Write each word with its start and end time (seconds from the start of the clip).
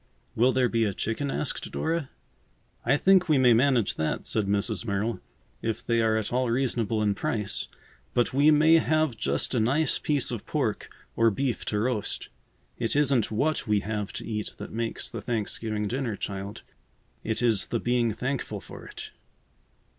"Will 0.35 0.51
there 0.51 0.67
be 0.67 0.83
a 0.85 0.95
chicken?" 0.95 1.29
asked 1.29 1.71
Dora. 1.71 2.09
"I 2.83 2.97
think 2.97 3.29
we 3.29 3.37
may 3.37 3.53
manage 3.53 3.97
that," 3.97 4.25
said 4.25 4.47
Mrs. 4.47 4.83
Merrill, 4.83 5.19
"if 5.61 5.85
they 5.85 6.01
are 6.01 6.17
at 6.17 6.33
all 6.33 6.49
reasonable 6.49 7.03
in 7.03 7.13
price, 7.13 7.67
but 8.15 8.33
we 8.33 8.49
may 8.49 8.79
have 8.79 9.15
just 9.15 9.53
a 9.53 9.59
nice 9.59 9.99
piece 9.99 10.31
of 10.31 10.47
pork 10.47 10.89
or 11.15 11.29
beef 11.29 11.65
to 11.65 11.77
roast. 11.77 12.29
It 12.79 12.95
isn't 12.95 13.29
what 13.29 13.67
we 13.67 13.81
have 13.81 14.11
to 14.13 14.25
eat 14.25 14.55
that 14.57 14.71
makes 14.71 15.07
the 15.07 15.21
Thanksgiving 15.21 15.87
dinner, 15.87 16.15
child. 16.15 16.63
It 17.23 17.43
is 17.43 17.67
the 17.67 17.79
being 17.79 18.11
thankful 18.11 18.59
for 18.59 18.87
it." 18.87 19.11